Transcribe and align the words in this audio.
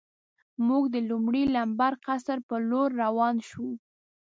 موږ 0.67 0.83
د 0.93 0.95
لومړي 1.09 1.43
لمبر 1.55 1.93
قصر 2.05 2.37
په 2.49 2.55
لور 2.69 2.89
روان 3.03 3.35
شو. 3.49 3.69